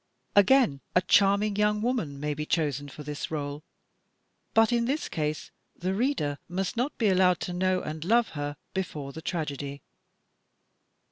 [0.35, 3.61] Again, a charming yoimg woman may be chosen for this rdle,
[4.55, 8.57] but in this case the reader must not be allowed to know and love her
[8.73, 9.83] before the tragedy.